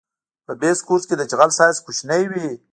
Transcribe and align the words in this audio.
په 0.45 0.53
بیس 0.61 0.79
کورس 0.87 1.03
کې 1.07 1.15
د 1.17 1.23
جغل 1.31 1.49
سایز 1.57 1.77
کوچنی 1.85 2.23
وي 2.31 2.49